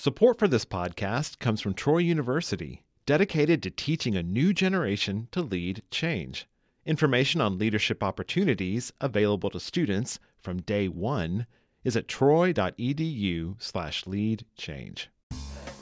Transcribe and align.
Support 0.00 0.38
for 0.38 0.46
this 0.46 0.64
podcast 0.64 1.40
comes 1.40 1.60
from 1.60 1.74
Troy 1.74 1.98
University, 1.98 2.84
dedicated 3.04 3.64
to 3.64 3.70
teaching 3.72 4.14
a 4.14 4.22
new 4.22 4.52
generation 4.52 5.26
to 5.32 5.42
lead 5.42 5.82
change. 5.90 6.46
Information 6.86 7.40
on 7.40 7.58
leadership 7.58 8.00
opportunities 8.00 8.92
available 9.00 9.50
to 9.50 9.58
students 9.58 10.20
from 10.38 10.62
day 10.62 10.86
one 10.86 11.48
is 11.82 11.96
at 11.96 12.06
troy.edu/lead 12.06 14.46
change. 14.56 15.10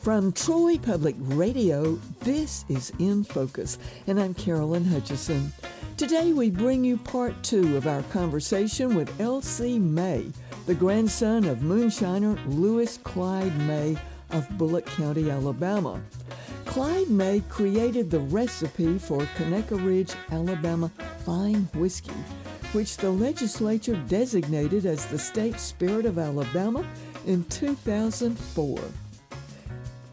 From 0.07 0.31
Troy 0.31 0.79
Public 0.79 1.17
Radio, 1.19 1.97
this 2.21 2.65
is 2.69 2.93
In 3.01 3.25
Focus, 3.25 3.77
and 4.07 4.21
I'm 4.21 4.35
Carolyn 4.35 4.85
Hutcheson. 4.85 5.51
Today 5.97 6.33
we 6.33 6.49
bring 6.49 6.85
you 6.85 6.97
part 6.97 7.35
two 7.43 7.77
of 7.77 7.89
our 7.89 8.05
conversation 8.05 8.95
with 8.95 9.21
L.C. 9.21 9.81
May, 9.81 10.31
the 10.67 10.77
grandson 10.77 11.45
of 11.47 11.59
moonshiner 11.59 12.39
Lewis 12.47 12.99
Clyde 12.99 13.59
May 13.63 13.97
of 14.31 14.49
Bullock 14.57 14.87
County, 14.87 15.29
Alabama. 15.29 16.01
Clyde 16.67 17.11
May 17.11 17.41
created 17.49 18.09
the 18.09 18.21
recipe 18.21 18.99
for 18.99 19.23
Conecuh 19.37 19.85
Ridge, 19.85 20.13
Alabama 20.31 20.89
fine 21.25 21.69
whiskey, 21.75 22.13
which 22.71 22.97
the 22.97 23.11
legislature 23.11 23.97
designated 24.07 24.87
as 24.87 25.05
the 25.07 25.19
state 25.19 25.59
spirit 25.59 26.07
of 26.07 26.17
Alabama 26.17 26.87
in 27.27 27.43
2004. 27.47 28.79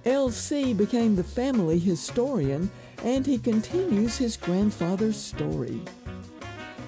LC 0.06 0.76
became 0.76 1.16
the 1.16 1.24
family 1.24 1.80
historian 1.80 2.70
and 3.04 3.26
he 3.26 3.38
continues 3.38 4.18
his 4.18 4.36
grandfather's 4.36 5.18
story. 5.18 5.82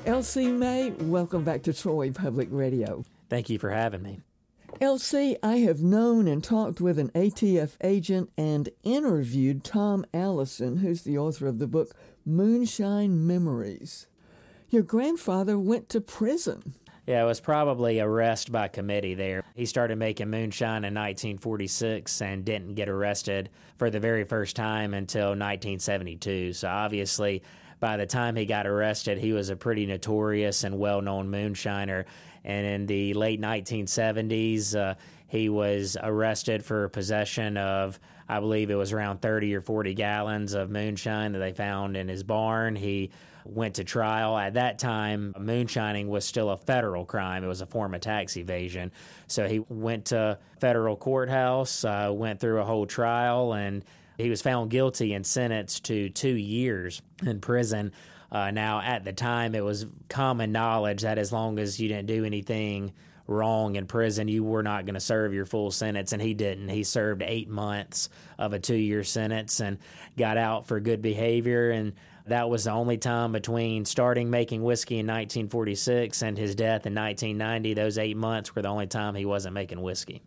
LC 0.06 0.52
May, 0.52 0.92
welcome 0.92 1.44
back 1.44 1.64
to 1.64 1.74
Troy 1.74 2.12
Public 2.12 2.50
Radio. 2.52 3.06
Thank 3.30 3.50
you 3.50 3.58
for 3.58 3.72
having 3.72 4.04
me. 4.04 4.20
LC, 4.82 5.38
I 5.42 5.58
have 5.58 5.82
known 5.82 6.28
and 6.28 6.44
talked 6.44 6.82
with 6.82 7.00
an 7.00 7.10
ATF 7.12 7.78
agent 7.82 8.30
and 8.38 8.68
interviewed 8.84 9.64
Tom 9.64 10.06
Allison, 10.14 10.78
who's 10.78 11.04
the 11.04 11.18
author 11.18 11.48
of 11.48 11.60
the 11.60 11.68
book 11.68 11.96
Moonshine 12.26 13.26
Memories. 13.26 14.08
Your 14.70 14.84
grandfather 14.84 15.58
went 15.58 15.88
to 15.90 16.02
prison. 16.02 16.76
Yeah, 17.06 17.22
it 17.22 17.26
was 17.26 17.40
probably 17.40 18.00
arrest 18.00 18.52
by 18.52 18.68
committee 18.68 19.14
there. 19.14 19.44
He 19.54 19.68
started 19.68 19.98
making 20.00 20.32
moonshine 20.32 20.84
in 20.84 20.96
1946 20.96 22.22
and 22.22 22.44
didn't 22.44 22.74
get 22.74 22.90
arrested 22.90 23.52
for 23.78 23.92
the 23.92 24.00
very 24.00 24.24
first 24.24 24.56
time 24.56 24.96
until 24.96 25.30
1972. 25.30 26.54
So 26.54 26.68
obviously, 26.68 27.44
by 27.80 27.98
the 27.98 28.08
time 28.08 28.36
he 28.36 28.46
got 28.48 28.66
arrested, 28.66 29.20
he 29.20 29.34
was 29.34 29.50
a 29.50 29.56
pretty 29.56 29.86
notorious 29.86 30.64
and 30.64 30.80
well 30.80 31.02
known 31.02 31.30
moonshiner. 31.30 32.06
And 32.44 32.66
in 32.66 32.86
the 32.88 33.14
late 33.14 33.40
1970s, 33.40 34.76
uh, 34.76 34.96
he 35.28 35.50
was 35.50 35.98
arrested 36.02 36.64
for 36.64 36.88
possession 36.90 37.58
of, 37.58 38.00
I 38.30 38.40
believe 38.40 38.70
it 38.70 38.76
was 38.76 38.92
around 38.92 39.22
30 39.22 39.56
or 39.56 39.62
40 39.62 39.94
gallons 39.94 40.54
of 40.54 40.70
moonshine 40.70 41.34
that 41.34 41.40
they 41.40 41.54
found 41.54 41.98
in 41.98 42.08
his 42.08 42.24
barn. 42.24 42.76
He 42.76 43.12
went 43.44 43.76
to 43.76 43.84
trial. 43.84 44.38
At 44.38 44.56
that 44.56 44.80
time, 44.80 45.34
moonshining 45.38 46.08
was 46.08 46.26
still 46.26 46.50
a 46.50 46.58
federal 46.58 47.06
crime. 47.06 47.44
It 47.44 47.48
was 47.48 47.62
a 47.62 47.66
form 47.66 47.94
of 47.94 48.02
tax 48.02 48.38
evasion. 48.38 48.92
So 49.28 49.48
he 49.48 49.60
went 49.60 50.06
to 50.06 50.40
federal 50.60 50.96
courthouse, 50.96 51.84
uh, 51.84 52.12
went 52.14 52.40
through 52.40 52.60
a 52.60 52.66
whole 52.66 52.86
trial, 52.86 53.54
and 53.54 53.84
he 54.18 54.30
was 54.30 54.42
found 54.42 54.72
guilty 54.72 55.14
and 55.14 55.26
sentenced 55.26 55.86
to 55.86 56.10
two 56.10 56.36
years 56.36 57.02
in 57.24 57.40
prison. 57.40 57.92
Uh, 58.32 58.52
now, 58.52 58.82
at 58.82 59.04
the 59.06 59.14
time, 59.14 59.56
it 59.56 59.64
was 59.64 59.86
common 60.10 60.52
knowledge 60.52 61.04
that 61.04 61.18
as 61.18 61.32
long 61.32 61.60
as 61.60 61.80
you 61.80 61.88
didn't 61.88 62.08
do 62.08 62.26
anything 62.26 62.94
wrong 63.28 63.76
in 63.76 63.88
prison, 63.88 64.28
you 64.28 64.44
were 64.44 64.64
not 64.64 64.86
going 64.86 64.96
to 64.96 65.00
serve 65.00 65.34
your 65.34 65.46
full 65.46 65.72
sentence, 65.72 66.14
and 66.14 66.22
he 66.22 66.34
didn't. 66.34 66.70
He 66.70 66.84
served 66.84 67.24
eight 67.26 67.50
months 67.50 68.10
of 68.38 68.54
a 68.54 68.60
two 68.60 68.76
year 68.76 69.04
sentence 69.04 69.60
and 69.60 69.78
got 70.18 70.38
out 70.38 70.68
for 70.68 70.80
good 70.80 71.02
behavior. 71.02 71.72
And 71.72 71.94
that 72.28 72.50
was 72.50 72.66
the 72.66 72.72
only 72.72 72.98
time 72.98 73.32
between 73.32 73.86
starting 73.86 74.30
making 74.30 74.64
whiskey 74.64 74.96
in 74.96 75.08
1946 75.08 76.22
and 76.22 76.38
his 76.38 76.56
death 76.56 76.86
in 76.86 76.96
1990. 76.96 77.74
Those 77.74 77.98
eight 77.98 78.18
months 78.18 78.56
were 78.56 78.62
the 78.62 78.70
only 78.70 78.88
time 78.88 79.16
he 79.16 79.26
wasn't 79.26 79.54
making 79.54 79.82
whiskey. 79.82 80.22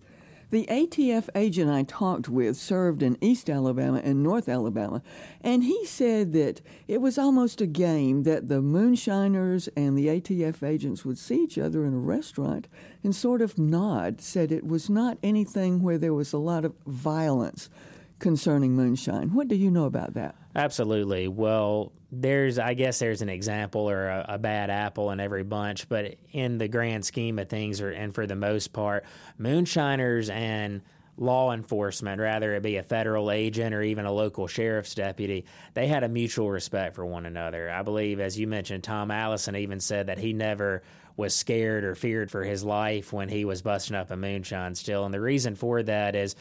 The 0.51 0.65
ATF 0.71 1.29
agent 1.35 1.71
I 1.71 1.83
talked 1.83 2.31
with 2.31 2.57
served 2.57 3.03
in 3.03 3.19
East 3.21 3.51
Alabama 3.51 4.01
and 4.03 4.23
North 4.23 4.49
Alabama, 4.49 5.03
and 5.43 5.63
he 5.63 5.85
said 5.85 6.33
that 6.33 6.63
it 6.87 7.03
was 7.03 7.19
almost 7.19 7.61
a 7.61 7.67
game 7.67 8.23
that 8.23 8.49
the 8.49 8.63
moonshiners 8.63 9.69
and 9.77 9.97
the 9.97 10.07
ATF 10.07 10.63
agents 10.63 11.05
would 11.05 11.19
see 11.19 11.43
each 11.45 11.59
other 11.59 11.85
in 11.85 11.93
a 11.93 11.99
restaurant 11.99 12.67
and 13.05 13.15
sort 13.15 13.43
of 13.43 13.59
nod, 13.59 14.23
said 14.23 14.51
it 14.51 14.67
was 14.67 14.89
not 14.89 15.19
anything 15.23 15.83
where 15.83 15.99
there 15.99 16.15
was 16.15 16.33
a 16.33 16.39
lot 16.39 16.65
of 16.65 16.73
violence 16.87 17.69
concerning 18.19 18.73
moonshine. 18.75 19.35
What 19.35 19.49
do 19.49 19.55
you 19.55 19.71
know 19.71 19.85
about 19.85 20.15
that? 20.15 20.35
Absolutely. 20.55 21.29
Well, 21.29 21.93
there's, 22.11 22.59
I 22.59 22.75
guess, 22.75 22.99
there's 22.99 23.23
an 23.23 23.29
example 23.29 23.89
or 23.89 24.09
a, 24.09 24.27
a, 24.31 24.39
bad 24.39 24.71
apple 24.71 25.11
in 25.11 25.21
every 25.21 25.45
bunch, 25.45 25.89
but 25.89 26.17
in 26.33 26.59
the 26.59 26.69
grand 26.69 27.05
scheme 27.05 27.39
of 27.39 27.49
things, 27.49 27.81
or 27.81 27.91
and 27.91 28.15
for 28.15 28.27
the 28.27 28.35
most 28.35 28.73
part, 28.73 29.05
moonshiners 29.37 30.31
and 30.31 30.83
law 31.19 31.53
enforcement, 31.53 32.21
rather 32.21 32.55
it 32.55 32.63
be 32.63 32.77
a 32.77 32.83
federal 32.83 33.31
agent 33.31 33.75
or 33.75 33.83
even 33.83 34.07
a 34.07 34.13
local 34.13 34.47
sheriff's 34.47 34.95
deputy, 34.95 35.45
they 35.75 35.87
had 35.87 36.03
a 36.03 36.09
mutual 36.09 36.51
respect 36.51 36.95
for 36.95 37.05
one 37.05 37.27
another. 37.27 37.71
I 37.71 37.83
believe, 37.83 38.21
as 38.21 38.39
you 38.39 38.47
mentioned, 38.47 38.85
Tom 38.85 39.11
Allison 39.11 39.57
even 39.57 39.81
said 39.81 40.07
that 40.07 40.19
he 40.19 40.33
never 40.33 40.83
was 41.17 41.35
scared 41.35 41.85
or 41.85 41.97
feared 41.97 42.31
for 42.31 42.45
his 42.45 42.65
life 42.65 43.13
when 43.13 43.29
he 43.29 43.45
was 43.45 43.61
busting 43.61 43.97
up 43.97 44.11
a 44.11 44.17
moonshine 44.17 44.77
still. 44.77 45.05
And 45.05 45.13
the 45.13 45.21
reason 45.21 45.57
for 45.57 45.83
that 45.83 46.15
is 46.15 46.37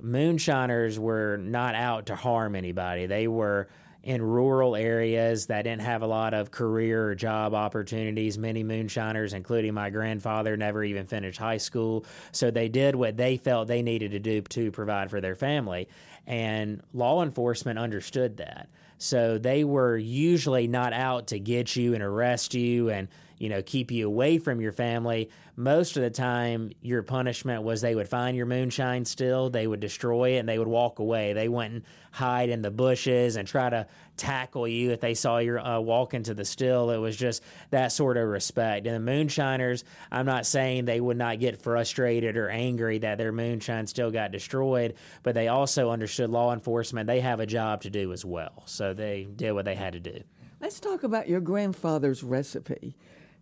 moonshiners 0.00 0.98
were 0.98 1.36
not 1.36 1.74
out 1.74 2.06
to 2.06 2.16
harm 2.16 2.54
anybody. 2.54 3.06
They 3.06 3.28
were 3.28 3.68
in 4.02 4.22
rural 4.22 4.76
areas 4.76 5.46
that 5.46 5.62
didn't 5.62 5.82
have 5.82 6.02
a 6.02 6.06
lot 6.06 6.32
of 6.32 6.52
career 6.52 7.08
or 7.08 7.14
job 7.16 7.54
opportunities. 7.54 8.38
Many 8.38 8.62
moonshiners, 8.62 9.32
including 9.32 9.74
my 9.74 9.90
grandfather, 9.90 10.56
never 10.56 10.84
even 10.84 11.06
finished 11.06 11.38
high 11.40 11.56
school. 11.56 12.04
So 12.30 12.52
they 12.52 12.68
did 12.68 12.94
what 12.94 13.16
they 13.16 13.36
felt 13.36 13.66
they 13.66 13.82
needed 13.82 14.12
to 14.12 14.20
do 14.20 14.42
to 14.42 14.70
provide 14.70 15.10
for 15.10 15.20
their 15.20 15.34
family. 15.34 15.88
And 16.24 16.82
law 16.94 17.20
enforcement 17.22 17.80
understood 17.80 18.36
that. 18.36 18.68
So 18.98 19.38
they 19.38 19.64
were 19.64 19.96
usually 19.96 20.68
not 20.68 20.92
out 20.92 21.28
to 21.28 21.40
get 21.40 21.74
you 21.74 21.94
and 21.94 22.02
arrest 22.02 22.54
you 22.54 22.90
and 22.90 23.08
you 23.38 23.48
know, 23.48 23.62
keep 23.62 23.90
you 23.90 24.06
away 24.06 24.38
from 24.38 24.60
your 24.60 24.72
family. 24.72 25.30
Most 25.56 25.96
of 25.96 26.02
the 26.02 26.10
time, 26.10 26.72
your 26.82 27.02
punishment 27.02 27.62
was 27.62 27.80
they 27.80 27.94
would 27.94 28.08
find 28.08 28.36
your 28.36 28.46
moonshine 28.46 29.04
still, 29.04 29.50
they 29.50 29.66
would 29.66 29.80
destroy 29.80 30.36
it, 30.36 30.38
and 30.38 30.48
they 30.48 30.58
would 30.58 30.68
walk 30.68 30.98
away. 30.98 31.32
They 31.32 31.48
wouldn't 31.48 31.84
hide 32.12 32.48
in 32.48 32.62
the 32.62 32.70
bushes 32.70 33.36
and 33.36 33.46
try 33.46 33.68
to 33.68 33.86
tackle 34.16 34.66
you 34.66 34.92
if 34.92 35.00
they 35.00 35.14
saw 35.14 35.38
you 35.38 35.58
uh, 35.58 35.78
walk 35.80 36.14
into 36.14 36.34
the 36.34 36.44
still. 36.44 36.90
It 36.90 36.98
was 36.98 37.16
just 37.16 37.42
that 37.70 37.92
sort 37.92 38.16
of 38.16 38.28
respect. 38.28 38.86
And 38.86 38.94
the 38.94 39.00
moonshiners, 39.00 39.84
I'm 40.10 40.26
not 40.26 40.46
saying 40.46 40.84
they 40.84 41.00
would 41.00 41.18
not 41.18 41.40
get 41.40 41.60
frustrated 41.60 42.36
or 42.36 42.48
angry 42.48 42.98
that 42.98 43.18
their 43.18 43.32
moonshine 43.32 43.86
still 43.86 44.10
got 44.10 44.32
destroyed, 44.32 44.94
but 45.22 45.34
they 45.34 45.48
also 45.48 45.90
understood 45.90 46.30
law 46.30 46.52
enforcement. 46.52 47.06
They 47.06 47.20
have 47.20 47.40
a 47.40 47.46
job 47.46 47.82
to 47.82 47.90
do 47.90 48.12
as 48.12 48.24
well. 48.24 48.62
So 48.66 48.94
they 48.94 49.24
did 49.24 49.52
what 49.52 49.64
they 49.66 49.74
had 49.74 49.92
to 49.92 50.00
do. 50.00 50.22
Let's 50.60 50.80
talk 50.80 51.02
about 51.02 51.28
your 51.28 51.40
grandfather's 51.40 52.22
recipe. 52.22 52.96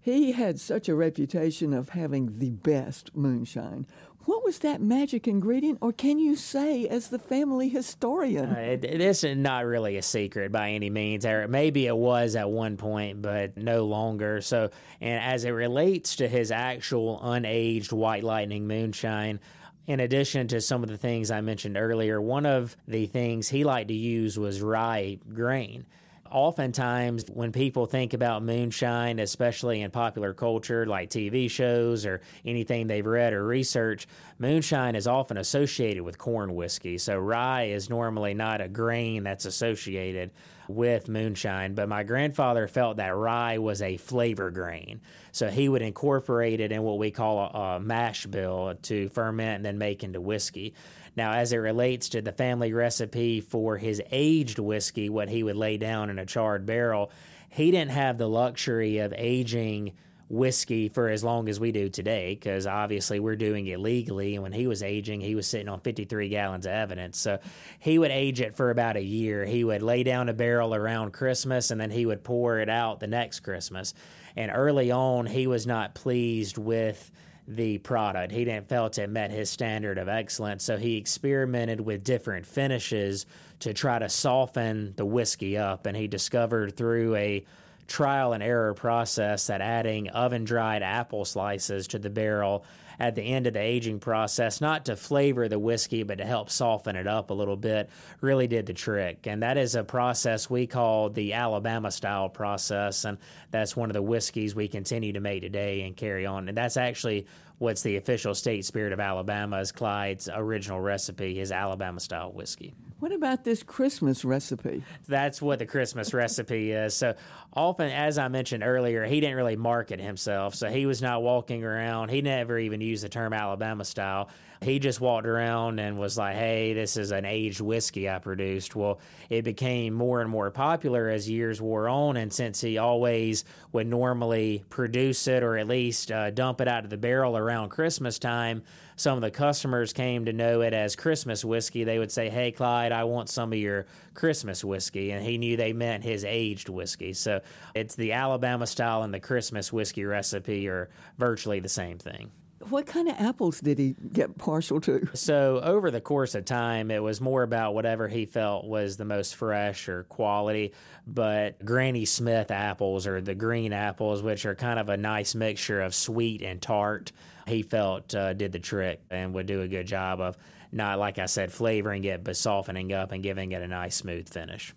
He 0.04 0.32
had 0.32 0.60
such 0.60 0.90
a 0.90 0.94
reputation 0.94 1.72
of 1.72 1.88
having 1.88 2.38
the 2.38 2.50
best 2.50 3.16
moonshine. 3.16 3.86
What 4.26 4.44
was 4.44 4.58
that 4.58 4.82
magic 4.82 5.26
ingredient, 5.26 5.78
or 5.80 5.94
can 5.94 6.18
you 6.18 6.36
say, 6.36 6.86
as 6.86 7.08
the 7.08 7.18
family 7.18 7.70
historian? 7.70 8.50
Uh, 8.50 8.76
this 8.78 9.24
is 9.24 9.34
not 9.38 9.64
really 9.64 9.96
a 9.96 10.02
secret 10.02 10.52
by 10.52 10.72
any 10.72 10.90
means. 10.90 11.24
Or 11.24 11.48
maybe 11.48 11.86
it 11.86 11.96
was 11.96 12.36
at 12.36 12.50
one 12.50 12.76
point, 12.76 13.22
but 13.22 13.56
no 13.56 13.86
longer. 13.86 14.42
So, 14.42 14.68
and 15.00 15.24
as 15.24 15.46
it 15.46 15.52
relates 15.52 16.16
to 16.16 16.28
his 16.28 16.50
actual 16.50 17.18
unaged 17.24 17.90
White 17.90 18.24
Lightning 18.24 18.66
moonshine, 18.66 19.40
in 19.86 20.00
addition 20.00 20.48
to 20.48 20.60
some 20.60 20.82
of 20.82 20.90
the 20.90 20.98
things 20.98 21.30
I 21.30 21.40
mentioned 21.40 21.78
earlier, 21.78 22.20
one 22.20 22.44
of 22.44 22.76
the 22.86 23.06
things 23.06 23.48
he 23.48 23.64
liked 23.64 23.88
to 23.88 23.94
use 23.94 24.38
was 24.38 24.60
rye 24.60 25.18
grain 25.32 25.86
oftentimes 26.34 27.24
when 27.32 27.52
people 27.52 27.86
think 27.86 28.12
about 28.12 28.42
moonshine, 28.42 29.20
especially 29.20 29.82
in 29.82 29.90
popular 29.92 30.34
culture 30.34 30.84
like 30.84 31.08
TV 31.08 31.48
shows 31.48 32.04
or 32.04 32.20
anything 32.44 32.88
they've 32.88 33.06
read 33.06 33.32
or 33.32 33.46
researched, 33.46 34.08
moonshine 34.38 34.96
is 34.96 35.06
often 35.06 35.36
associated 35.36 36.02
with 36.02 36.18
corn 36.18 36.56
whiskey. 36.56 36.98
So 36.98 37.16
rye 37.16 37.66
is 37.66 37.88
normally 37.88 38.34
not 38.34 38.60
a 38.60 38.68
grain 38.68 39.22
that's 39.22 39.44
associated 39.44 40.32
with 40.66 41.08
moonshine, 41.08 41.74
but 41.74 41.88
my 41.88 42.02
grandfather 42.02 42.66
felt 42.66 42.96
that 42.96 43.14
rye 43.14 43.58
was 43.58 43.80
a 43.80 43.96
flavor 43.96 44.50
grain. 44.50 45.00
So 45.30 45.50
he 45.50 45.68
would 45.68 45.82
incorporate 45.82 46.60
it 46.60 46.72
in 46.72 46.82
what 46.82 46.98
we 46.98 47.12
call 47.12 47.38
a, 47.38 47.58
a 47.76 47.80
mash 47.80 48.26
bill 48.26 48.74
to 48.82 49.08
ferment 49.10 49.56
and 49.56 49.64
then 49.64 49.78
make 49.78 50.02
into 50.02 50.20
whiskey. 50.20 50.74
Now, 51.16 51.32
as 51.32 51.52
it 51.52 51.58
relates 51.58 52.08
to 52.10 52.22
the 52.22 52.32
family 52.32 52.72
recipe 52.72 53.40
for 53.40 53.78
his 53.78 54.02
aged 54.10 54.58
whiskey, 54.58 55.08
what 55.08 55.28
he 55.28 55.42
would 55.42 55.56
lay 55.56 55.76
down 55.76 56.10
in 56.10 56.18
a 56.18 56.26
charred 56.26 56.66
barrel, 56.66 57.10
he 57.48 57.70
didn't 57.70 57.92
have 57.92 58.18
the 58.18 58.28
luxury 58.28 58.98
of 58.98 59.14
aging 59.16 59.92
whiskey 60.28 60.88
for 60.88 61.08
as 61.08 61.22
long 61.22 61.48
as 61.48 61.60
we 61.60 61.70
do 61.70 61.88
today 61.88 62.34
because 62.34 62.66
obviously 62.66 63.20
we're 63.20 63.36
doing 63.36 63.66
it 63.66 63.78
legally. 63.78 64.34
And 64.34 64.42
when 64.42 64.52
he 64.52 64.66
was 64.66 64.82
aging, 64.82 65.20
he 65.20 65.34
was 65.34 65.46
sitting 65.46 65.68
on 65.68 65.80
53 65.80 66.28
gallons 66.28 66.66
of 66.66 66.72
evidence. 66.72 67.18
So 67.18 67.38
he 67.78 67.98
would 67.98 68.10
age 68.10 68.40
it 68.40 68.56
for 68.56 68.70
about 68.70 68.96
a 68.96 69.02
year. 69.02 69.44
He 69.44 69.64
would 69.64 69.82
lay 69.82 70.02
down 70.02 70.28
a 70.28 70.34
barrel 70.34 70.74
around 70.74 71.12
Christmas 71.12 71.70
and 71.70 71.80
then 71.80 71.90
he 71.90 72.06
would 72.06 72.24
pour 72.24 72.58
it 72.58 72.68
out 72.68 73.00
the 73.00 73.06
next 73.06 73.40
Christmas. 73.40 73.94
And 74.36 74.50
early 74.52 74.90
on, 74.90 75.26
he 75.26 75.46
was 75.46 75.66
not 75.66 75.94
pleased 75.94 76.58
with 76.58 77.10
the 77.46 77.78
product. 77.78 78.32
He 78.32 78.44
didn't 78.44 78.68
felt 78.68 78.98
it 78.98 79.10
met 79.10 79.30
his 79.30 79.50
standard 79.50 79.98
of 79.98 80.08
excellence, 80.08 80.64
so 80.64 80.76
he 80.76 80.96
experimented 80.96 81.80
with 81.80 82.04
different 82.04 82.46
finishes 82.46 83.26
to 83.60 83.74
try 83.74 83.98
to 83.98 84.08
soften 84.08 84.94
the 84.96 85.04
whiskey 85.04 85.56
up. 85.58 85.86
And 85.86 85.96
he 85.96 86.06
discovered 86.06 86.76
through 86.76 87.14
a 87.16 87.44
trial 87.86 88.32
and 88.32 88.42
error 88.42 88.74
process 88.74 89.46
that 89.48 89.60
adding 89.60 90.08
oven 90.10 90.44
dried 90.44 90.82
apple 90.82 91.24
slices 91.24 91.86
to 91.88 91.98
the 91.98 92.10
barrel 92.10 92.64
at 92.98 93.14
the 93.14 93.22
end 93.22 93.46
of 93.46 93.54
the 93.54 93.60
aging 93.60 94.00
process, 94.00 94.60
not 94.60 94.84
to 94.86 94.96
flavor 94.96 95.48
the 95.48 95.58
whiskey, 95.58 96.02
but 96.02 96.18
to 96.18 96.24
help 96.24 96.50
soften 96.50 96.96
it 96.96 97.06
up 97.06 97.30
a 97.30 97.34
little 97.34 97.56
bit, 97.56 97.90
really 98.20 98.46
did 98.46 98.66
the 98.66 98.74
trick. 98.74 99.26
And 99.26 99.42
that 99.42 99.58
is 99.58 99.74
a 99.74 99.84
process 99.84 100.48
we 100.48 100.66
call 100.66 101.10
the 101.10 101.32
Alabama 101.32 101.90
style 101.90 102.28
process. 102.28 103.04
And 103.04 103.18
that's 103.50 103.76
one 103.76 103.90
of 103.90 103.94
the 103.94 104.02
whiskeys 104.02 104.54
we 104.54 104.68
continue 104.68 105.12
to 105.12 105.20
make 105.20 105.42
today 105.42 105.82
and 105.82 105.96
carry 105.96 106.26
on. 106.26 106.48
And 106.48 106.56
that's 106.56 106.76
actually 106.76 107.26
what's 107.58 107.82
the 107.82 107.96
official 107.96 108.34
state 108.34 108.64
spirit 108.64 108.92
of 108.92 109.00
Alabama 109.00 109.58
is 109.58 109.72
Clyde's 109.72 110.28
original 110.32 110.80
recipe, 110.80 111.34
his 111.34 111.52
Alabama 111.52 112.00
style 112.00 112.32
whiskey. 112.32 112.74
What 113.00 113.12
about 113.12 113.44
this 113.44 113.62
Christmas 113.62 114.24
recipe? 114.24 114.82
That's 115.06 115.42
what 115.42 115.58
the 115.58 115.66
Christmas 115.66 116.14
recipe 116.14 116.72
is. 116.72 116.94
So 116.94 117.14
often, 117.52 117.90
as 117.90 118.16
I 118.16 118.28
mentioned 118.28 118.64
earlier, 118.64 119.04
he 119.04 119.20
didn't 119.20 119.36
really 119.36 119.56
market 119.56 120.00
himself. 120.00 120.54
So 120.54 120.70
he 120.70 120.86
was 120.86 121.02
not 121.02 121.22
walking 121.22 121.64
around. 121.64 122.08
He 122.08 122.22
never 122.22 122.58
even 122.58 122.80
used 122.80 123.04
the 123.04 123.08
term 123.08 123.32
Alabama 123.34 123.84
style. 123.84 124.30
He 124.64 124.78
just 124.78 125.00
walked 125.00 125.26
around 125.26 125.78
and 125.78 125.98
was 125.98 126.16
like, 126.16 126.36
hey, 126.36 126.72
this 126.72 126.96
is 126.96 127.10
an 127.10 127.26
aged 127.26 127.60
whiskey 127.60 128.08
I 128.08 128.18
produced. 128.18 128.74
Well, 128.74 128.98
it 129.28 129.42
became 129.42 129.92
more 129.92 130.22
and 130.22 130.30
more 130.30 130.50
popular 130.50 131.10
as 131.10 131.28
years 131.28 131.60
wore 131.60 131.88
on. 131.88 132.16
And 132.16 132.32
since 132.32 132.62
he 132.62 132.78
always 132.78 133.44
would 133.72 133.86
normally 133.86 134.64
produce 134.70 135.28
it 135.28 135.42
or 135.42 135.58
at 135.58 135.68
least 135.68 136.10
uh, 136.10 136.30
dump 136.30 136.62
it 136.62 136.68
out 136.68 136.84
of 136.84 136.90
the 136.90 136.96
barrel 136.96 137.36
around 137.36 137.68
Christmas 137.68 138.18
time, 138.18 138.62
some 138.96 139.16
of 139.16 139.22
the 139.22 139.30
customers 139.30 139.92
came 139.92 140.24
to 140.24 140.32
know 140.32 140.62
it 140.62 140.72
as 140.72 140.96
Christmas 140.96 141.44
whiskey. 141.44 141.84
They 141.84 141.98
would 141.98 142.12
say, 142.12 142.30
Hey, 142.30 142.50
Clyde, 142.50 142.92
I 142.92 143.04
want 143.04 143.28
some 143.28 143.52
of 143.52 143.58
your 143.58 143.86
Christmas 144.14 144.64
whiskey. 144.64 145.10
And 145.10 145.24
he 145.24 145.36
knew 145.36 145.56
they 145.56 145.74
meant 145.74 146.04
his 146.04 146.24
aged 146.24 146.70
whiskey. 146.70 147.12
So 147.12 147.42
it's 147.74 147.96
the 147.96 148.12
Alabama 148.12 148.66
style 148.66 149.02
and 149.02 149.12
the 149.12 149.20
Christmas 149.20 149.72
whiskey 149.72 150.04
recipe 150.04 150.68
are 150.68 150.88
virtually 151.18 151.60
the 151.60 151.68
same 151.68 151.98
thing. 151.98 152.30
What 152.70 152.86
kind 152.86 153.08
of 153.08 153.16
apples 153.18 153.60
did 153.60 153.78
he 153.78 153.94
get 154.12 154.38
partial 154.38 154.80
to? 154.82 155.08
So, 155.14 155.60
over 155.62 155.90
the 155.90 156.00
course 156.00 156.34
of 156.34 156.44
time, 156.44 156.90
it 156.90 157.02
was 157.02 157.20
more 157.20 157.42
about 157.42 157.74
whatever 157.74 158.08
he 158.08 158.26
felt 158.26 158.64
was 158.64 158.96
the 158.96 159.04
most 159.04 159.34
fresh 159.36 159.88
or 159.88 160.04
quality. 160.04 160.72
But 161.06 161.64
Granny 161.64 162.04
Smith 162.04 162.50
apples, 162.50 163.06
or 163.06 163.20
the 163.20 163.34
green 163.34 163.72
apples, 163.72 164.22
which 164.22 164.46
are 164.46 164.54
kind 164.54 164.78
of 164.78 164.88
a 164.88 164.96
nice 164.96 165.34
mixture 165.34 165.82
of 165.82 165.94
sweet 165.94 166.42
and 166.42 166.60
tart, 166.60 167.12
he 167.46 167.62
felt 167.62 168.14
uh, 168.14 168.32
did 168.32 168.52
the 168.52 168.58
trick 168.58 169.02
and 169.10 169.34
would 169.34 169.46
do 169.46 169.60
a 169.60 169.68
good 169.68 169.86
job 169.86 170.20
of 170.20 170.36
not, 170.72 170.98
like 170.98 171.18
I 171.18 171.26
said, 171.26 171.52
flavoring 171.52 172.04
it, 172.04 172.24
but 172.24 172.36
softening 172.36 172.92
up 172.92 173.12
and 173.12 173.22
giving 173.22 173.52
it 173.52 173.62
a 173.62 173.68
nice 173.68 173.94
smooth 173.94 174.28
finish. 174.28 174.74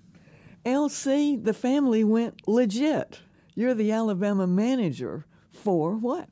LC, 0.66 1.44
the 1.44 1.54
family 1.54 2.04
went 2.04 2.48
legit. 2.48 3.22
You're 3.56 3.74
the 3.74 3.92
Alabama 3.92 4.46
manager 4.46 5.26
for 5.52 5.96
what? 5.96 6.30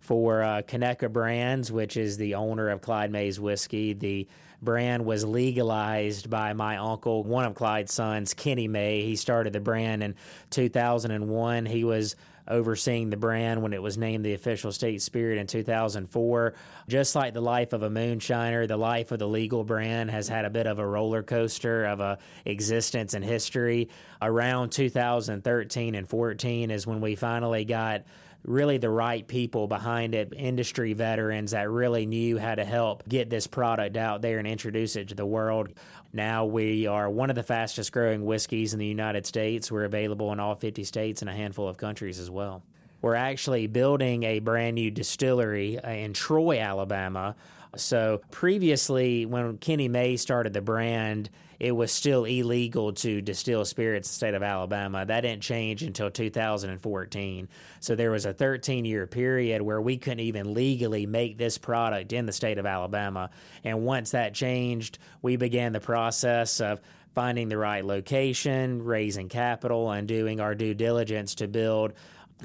For 0.00 0.42
uh, 0.42 0.62
Brands, 1.10 1.70
which 1.70 1.96
is 1.96 2.16
the 2.16 2.34
owner 2.34 2.68
of 2.70 2.80
Clyde 2.80 3.10
May's 3.10 3.38
Whiskey. 3.38 3.92
The 3.92 4.26
brand 4.62 5.04
was 5.04 5.24
legalized 5.24 6.30
by 6.30 6.52
my 6.52 6.76
uncle, 6.78 7.22
one 7.22 7.44
of 7.44 7.54
Clyde's 7.54 7.92
sons, 7.92 8.34
Kenny 8.34 8.68
May. 8.68 9.02
He 9.02 9.16
started 9.16 9.52
the 9.52 9.60
brand 9.60 10.02
in 10.02 10.14
2001. 10.50 11.66
He 11.66 11.84
was 11.84 12.16
overseeing 12.48 13.10
the 13.10 13.16
brand 13.16 13.62
when 13.62 13.72
it 13.72 13.82
was 13.82 13.98
named 13.98 14.24
the 14.24 14.32
official 14.34 14.72
state 14.72 15.02
spirit 15.02 15.38
in 15.38 15.46
2004. 15.46 16.54
Just 16.88 17.14
like 17.14 17.34
the 17.34 17.40
life 17.40 17.72
of 17.72 17.82
a 17.82 17.90
moonshiner, 17.90 18.66
the 18.66 18.76
life 18.76 19.12
of 19.12 19.18
the 19.18 19.28
legal 19.28 19.64
brand 19.64 20.10
has 20.10 20.28
had 20.28 20.44
a 20.44 20.50
bit 20.50 20.66
of 20.66 20.78
a 20.78 20.86
roller 20.86 21.22
coaster 21.22 21.84
of 21.84 22.00
a 22.00 22.18
existence 22.44 23.14
and 23.14 23.24
history. 23.24 23.90
Around 24.20 24.70
2013 24.70 25.94
and 25.94 26.08
14 26.08 26.70
is 26.70 26.86
when 26.86 27.00
we 27.00 27.14
finally 27.14 27.64
got 27.64 28.04
really 28.44 28.78
the 28.78 28.90
right 28.90 29.26
people 29.26 29.66
behind 29.66 30.14
it, 30.14 30.32
industry 30.34 30.92
veterans 30.92 31.50
that 31.50 31.68
really 31.68 32.06
knew 32.06 32.38
how 32.38 32.54
to 32.54 32.64
help 32.64 33.06
get 33.08 33.28
this 33.30 33.46
product 33.46 33.96
out 33.96 34.22
there 34.22 34.38
and 34.38 34.46
introduce 34.46 34.96
it 34.96 35.08
to 35.08 35.14
the 35.14 35.26
world. 35.26 35.68
Now 36.12 36.46
we 36.46 36.86
are 36.86 37.10
one 37.10 37.30
of 37.30 37.36
the 37.36 37.42
fastest 37.42 37.92
growing 37.92 38.24
whiskeys 38.24 38.72
in 38.72 38.78
the 38.78 38.86
United 38.86 39.26
States. 39.26 39.70
We're 39.70 39.84
available 39.84 40.32
in 40.32 40.40
all 40.40 40.54
50 40.54 40.84
states 40.84 41.20
and 41.20 41.28
a 41.28 41.34
handful 41.34 41.68
of 41.68 41.76
countries 41.76 42.18
as 42.18 42.30
well. 42.30 42.62
We're 43.02 43.14
actually 43.14 43.66
building 43.66 44.24
a 44.24 44.40
brand 44.40 44.74
new 44.74 44.90
distillery 44.90 45.78
in 45.84 46.14
Troy, 46.14 46.58
Alabama. 46.58 47.36
So 47.76 48.20
previously, 48.30 49.26
when 49.26 49.58
Kenny 49.58 49.88
May 49.88 50.16
started 50.16 50.52
the 50.52 50.62
brand, 50.62 51.30
it 51.58 51.72
was 51.72 51.90
still 51.90 52.24
illegal 52.24 52.92
to 52.92 53.20
distill 53.20 53.64
spirits 53.64 54.08
in 54.08 54.12
the 54.12 54.14
state 54.14 54.34
of 54.34 54.42
Alabama. 54.42 55.04
That 55.04 55.22
didn't 55.22 55.42
change 55.42 55.82
until 55.82 56.10
2014. 56.10 57.48
So 57.80 57.94
there 57.94 58.10
was 58.10 58.26
a 58.26 58.32
13 58.32 58.84
year 58.84 59.06
period 59.06 59.62
where 59.62 59.80
we 59.80 59.96
couldn't 59.96 60.20
even 60.20 60.54
legally 60.54 61.06
make 61.06 61.36
this 61.36 61.58
product 61.58 62.12
in 62.12 62.26
the 62.26 62.32
state 62.32 62.58
of 62.58 62.66
Alabama. 62.66 63.30
And 63.64 63.84
once 63.84 64.12
that 64.12 64.34
changed, 64.34 64.98
we 65.20 65.36
began 65.36 65.72
the 65.72 65.80
process 65.80 66.60
of 66.60 66.80
finding 67.14 67.48
the 67.48 67.58
right 67.58 67.84
location, 67.84 68.84
raising 68.84 69.28
capital, 69.28 69.90
and 69.90 70.06
doing 70.06 70.40
our 70.40 70.54
due 70.54 70.74
diligence 70.74 71.34
to 71.34 71.48
build 71.48 71.92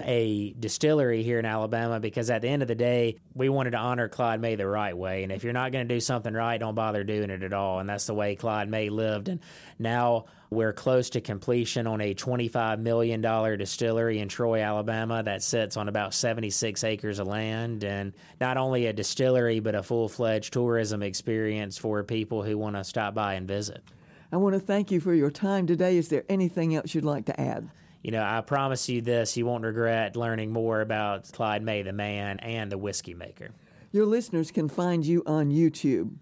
a 0.01 0.53
distillery 0.59 1.23
here 1.23 1.39
in 1.39 1.45
Alabama 1.45 1.99
because 1.99 2.29
at 2.29 2.41
the 2.41 2.47
end 2.47 2.61
of 2.61 2.67
the 2.67 2.75
day, 2.75 3.17
we 3.35 3.49
wanted 3.49 3.71
to 3.71 3.77
honor 3.77 4.07
Clyde 4.09 4.41
May 4.41 4.55
the 4.55 4.67
right 4.67 4.97
way. 4.97 5.23
And 5.23 5.31
if 5.31 5.43
you're 5.43 5.53
not 5.53 5.71
going 5.71 5.87
to 5.87 5.93
do 5.93 5.99
something 5.99 6.33
right, 6.33 6.57
don't 6.57 6.75
bother 6.75 7.03
doing 7.03 7.29
it 7.29 7.43
at 7.43 7.53
all. 7.53 7.79
And 7.79 7.87
that's 7.87 8.07
the 8.07 8.13
way 8.13 8.35
Clyde 8.35 8.69
May 8.69 8.89
lived. 8.89 9.29
And 9.29 9.39
now 9.77 10.25
we're 10.49 10.73
close 10.73 11.11
to 11.11 11.21
completion 11.21 11.85
on 11.87 12.01
a 12.01 12.15
$25 12.15 12.79
million 12.79 13.21
distillery 13.57 14.19
in 14.19 14.29
Troy, 14.29 14.61
Alabama 14.61 15.21
that 15.23 15.43
sits 15.43 15.77
on 15.77 15.87
about 15.87 16.13
76 16.13 16.83
acres 16.83 17.19
of 17.19 17.27
land. 17.27 17.83
And 17.83 18.13
not 18.41 18.57
only 18.57 18.87
a 18.87 18.93
distillery, 18.93 19.59
but 19.59 19.75
a 19.75 19.83
full 19.83 20.09
fledged 20.09 20.53
tourism 20.53 21.03
experience 21.03 21.77
for 21.77 22.03
people 22.03 22.43
who 22.43 22.57
want 22.57 22.75
to 22.75 22.83
stop 22.83 23.13
by 23.13 23.35
and 23.35 23.47
visit. 23.47 23.83
I 24.31 24.37
want 24.37 24.55
to 24.55 24.59
thank 24.59 24.89
you 24.89 24.99
for 24.99 25.13
your 25.13 25.29
time 25.29 25.67
today. 25.67 25.97
Is 25.97 26.09
there 26.09 26.23
anything 26.27 26.75
else 26.75 26.95
you'd 26.95 27.05
like 27.05 27.25
to 27.25 27.39
add? 27.39 27.69
You 28.03 28.11
know, 28.11 28.23
I 28.23 28.41
promise 28.41 28.89
you 28.89 29.01
this, 29.01 29.37
you 29.37 29.45
won't 29.45 29.63
regret 29.63 30.15
learning 30.15 30.51
more 30.51 30.81
about 30.81 31.31
Clyde 31.31 31.63
May 31.63 31.81
the 31.81 31.93
man 31.93 32.39
and 32.39 32.71
the 32.71 32.77
whiskey 32.77 33.13
maker. 33.13 33.51
Your 33.91 34.05
listeners 34.05 34.51
can 34.51 34.67
find 34.67 35.05
you 35.05 35.23
on 35.25 35.51
YouTube. 35.51 36.15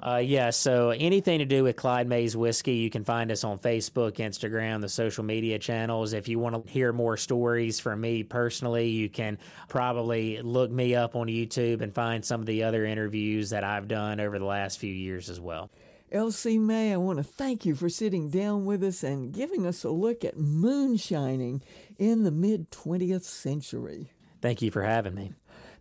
Uh, 0.00 0.16
yeah, 0.16 0.50
so 0.50 0.90
anything 0.90 1.38
to 1.38 1.46
do 1.46 1.64
with 1.64 1.74
Clyde 1.76 2.06
May's 2.06 2.36
Whiskey, 2.36 2.74
you 2.74 2.90
can 2.90 3.02
find 3.02 3.30
us 3.30 3.44
on 3.44 3.58
Facebook, 3.58 4.16
Instagram, 4.16 4.82
the 4.82 4.90
social 4.90 5.24
media 5.24 5.58
channels. 5.58 6.12
If 6.12 6.28
you 6.28 6.38
want 6.38 6.66
to 6.66 6.70
hear 6.70 6.92
more 6.92 7.16
stories 7.16 7.80
from 7.80 8.02
me 8.02 8.22
personally, 8.22 8.88
you 8.88 9.08
can 9.08 9.38
probably 9.68 10.42
look 10.42 10.70
me 10.70 10.94
up 10.94 11.16
on 11.16 11.28
YouTube 11.28 11.80
and 11.80 11.94
find 11.94 12.24
some 12.24 12.40
of 12.40 12.46
the 12.46 12.64
other 12.64 12.84
interviews 12.84 13.50
that 13.50 13.64
I've 13.64 13.88
done 13.88 14.20
over 14.20 14.38
the 14.38 14.44
last 14.44 14.78
few 14.78 14.92
years 14.92 15.30
as 15.30 15.40
well. 15.40 15.70
L.C. 16.12 16.56
May, 16.56 16.92
I 16.92 16.96
want 16.98 17.18
to 17.18 17.24
thank 17.24 17.66
you 17.66 17.74
for 17.74 17.88
sitting 17.88 18.30
down 18.30 18.64
with 18.64 18.84
us 18.84 19.02
and 19.02 19.32
giving 19.32 19.66
us 19.66 19.82
a 19.82 19.90
look 19.90 20.24
at 20.24 20.38
moonshining 20.38 21.62
in 21.98 22.22
the 22.22 22.30
mid 22.30 22.70
20th 22.70 23.24
century. 23.24 24.12
Thank 24.40 24.62
you 24.62 24.70
for 24.70 24.82
having 24.82 25.14
me. 25.14 25.32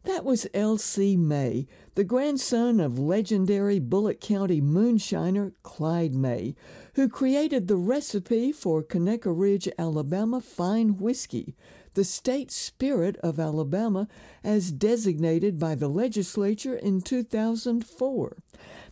That 0.05 0.25
was 0.25 0.48
L.C. 0.53 1.15
May, 1.15 1.67
the 1.94 2.03
grandson 2.03 2.79
of 2.79 2.98
legendary 2.98 3.79
Bullock 3.79 4.20
County 4.20 4.62
moonshiner 4.62 5.53
Clyde 5.62 6.15
May, 6.15 6.55
who 6.96 7.08
created 7.08 7.67
the 7.67 7.77
recipe 7.77 8.51
for 8.51 8.84
Conecuh 8.84 9.34
Ridge, 9.36 9.70
Alabama 9.77 10.41
fine 10.41 10.98
whiskey, 10.98 11.55
the 11.96 12.03
state 12.03 12.51
spirit 12.51 13.15
of 13.17 13.39
Alabama 13.39 14.08
as 14.44 14.72
designated 14.72 15.58
by 15.58 15.75
the 15.75 15.88
legislature 15.88 16.75
in 16.75 17.01
2004. 17.01 18.38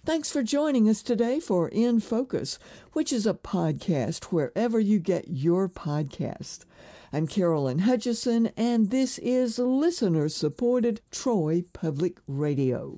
Thanks 0.06 0.30
for 0.30 0.44
joining 0.44 0.90
us 0.90 1.02
today 1.02 1.40
for 1.40 1.70
In 1.70 2.02
Focus, 2.02 2.60
which 2.92 3.14
is 3.14 3.26
a 3.26 3.34
podcast 3.34 4.26
wherever 4.26 4.78
you 4.78 5.00
get 5.00 5.30
your 5.30 5.70
podcast. 5.70 6.66
I'm 7.14 7.26
Carolyn 7.26 7.80
Hutcheson, 7.80 8.52
and 8.58 8.90
this 8.90 9.18
is 9.20 9.58
listener 9.60 10.28
supported 10.28 11.00
Troy 11.10 11.64
Public 11.72 12.18
Radio. 12.28 12.98